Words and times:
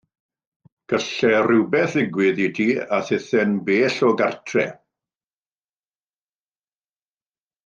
Gallai 0.93 1.33
rhywbeth 1.47 1.97
ddigwydd 1.99 2.41
i 2.45 2.47
ti, 2.59 2.67
a 2.97 2.99
thithau'n 3.11 3.53
bell 3.69 4.01
o 4.09 4.11
gartre. 4.23 4.67